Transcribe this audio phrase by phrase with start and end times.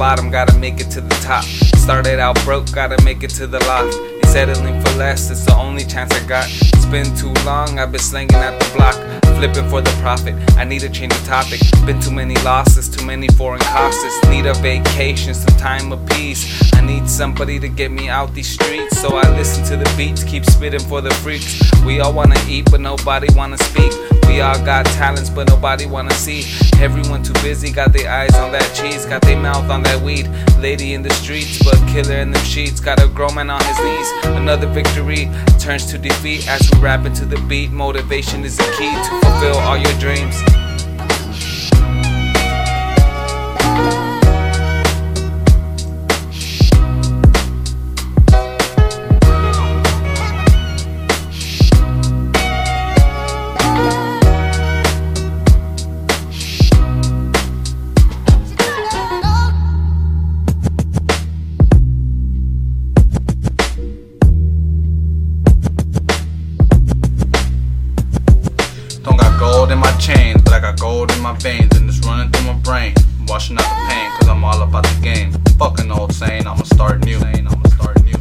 [0.00, 1.44] bottom, gotta make it to the top.
[1.76, 3.58] Started out broke, gotta make it to the.
[3.58, 6.46] Ain't settling for less, it's the only chance I got.
[6.48, 8.94] It's been too long, I've been slinging at the block.
[9.36, 11.60] Flipping for the profit, I need to change the topic.
[11.84, 14.02] Been too many losses, too many foreign costs.
[14.30, 16.42] Need a vacation, some time of peace.
[16.72, 18.98] I need somebody to get me out these streets.
[18.98, 21.60] So I listen to the beats, keep spitting for the freaks.
[21.84, 23.92] We all wanna eat, but nobody wanna speak.
[24.30, 26.44] We all got talents, but nobody wanna see.
[26.80, 30.30] Everyone too busy, got their eyes on that cheese, got their mouth on that weed.
[30.60, 32.78] Lady in the streets, but killer in them sheets.
[32.78, 34.08] Got a grown man on his knees.
[34.36, 37.72] Another victory turns to defeat as we rap into the beat.
[37.72, 40.36] Motivation is the key to fulfill all your dreams.
[70.00, 72.94] Chains, but I got gold in my veins, and it's running through my brain.
[73.18, 75.32] I'm washing out the pain, cause I'm all about the game.
[75.58, 77.18] Fucking old saying, I'ma start new.
[77.18, 78.16] I'ma start new.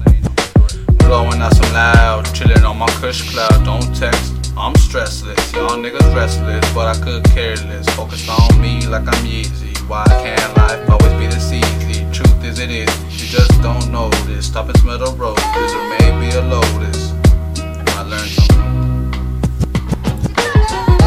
[1.08, 3.64] Blowing out some loud, chilling on my cush cloud.
[3.64, 5.54] Don't text, I'm stressless.
[5.56, 7.90] Y'all niggas restless, but I could care less.
[7.96, 9.76] Focus on me like I'm Yeezy.
[9.88, 12.06] Why can't life always be this easy?
[12.12, 12.90] Truth is, it is.
[13.22, 14.48] You just don't know this.
[14.48, 17.14] Stop and smell the roses, or maybe a lotus.
[17.98, 18.60] I learned something.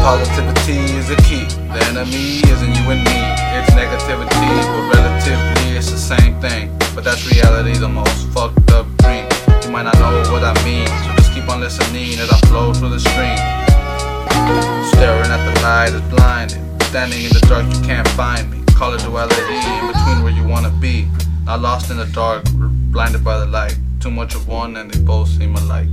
[0.03, 1.43] Positivity is the key.
[1.73, 3.19] The enemy isn't you and me.
[3.59, 6.71] It's negativity, but relatively it's the same thing.
[6.95, 9.27] But that's reality, the most fucked up dream.
[9.63, 12.73] You might not know what I mean, so just keep on listening as I flow
[12.73, 13.37] through the stream.
[14.95, 16.61] Staring at the light is blinded.
[16.83, 18.63] Standing in the dark, you can't find me.
[18.73, 21.07] Call it duality, in between where you wanna be.
[21.45, 22.43] Not lost in the dark,
[22.91, 23.75] blinded by the light.
[23.99, 25.89] Too much of one, and they both seem alike.